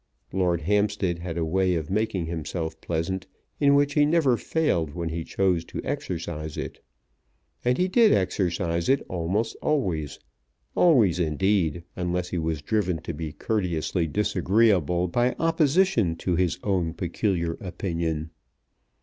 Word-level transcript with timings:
Lord 0.33 0.61
Hampstead 0.61 1.19
had 1.19 1.37
a 1.37 1.45
way 1.45 1.75
of 1.75 1.91
making 1.91 2.25
himself 2.25 2.81
pleasant 2.81 3.27
in 3.59 3.75
which 3.75 3.93
he 3.93 4.03
never 4.03 4.35
failed 4.35 4.95
when 4.95 5.09
he 5.09 5.23
chose 5.23 5.63
to 5.65 5.79
exercise 5.83 6.57
it. 6.57 6.79
And 7.63 7.77
he 7.77 7.87
did 7.87 8.11
exercise 8.11 8.89
it 8.89 9.05
almost 9.07 9.55
always, 9.61 10.17
always, 10.73 11.19
indeed, 11.19 11.83
unless 11.95 12.29
he 12.29 12.39
was 12.39 12.63
driven 12.63 12.97
to 13.03 13.13
be 13.13 13.31
courteously 13.31 14.07
disagreeable 14.07 15.07
by 15.07 15.35
opposition 15.37 16.15
to 16.15 16.35
his 16.35 16.57
own 16.63 16.95
peculiar 16.95 17.53
opinion. 17.61 18.31